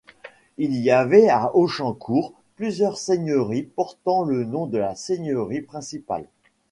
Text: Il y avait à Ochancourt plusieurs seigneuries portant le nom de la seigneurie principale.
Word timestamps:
Il 0.57 0.75
y 0.77 0.89
avait 0.89 1.29
à 1.29 1.55
Ochancourt 1.55 2.33
plusieurs 2.55 2.97
seigneuries 2.97 3.61
portant 3.61 4.23
le 4.23 4.43
nom 4.45 4.65
de 4.65 4.79
la 4.79 4.95
seigneurie 4.95 5.61
principale. 5.61 6.25